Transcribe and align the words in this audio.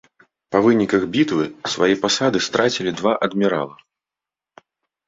Па 0.55 0.61
выніках 0.67 1.05
бітвы 1.17 1.45
свае 1.75 1.93
пасады 2.07 2.43
страцілі 2.49 2.91
два 3.03 3.13
адмірала. 3.29 3.81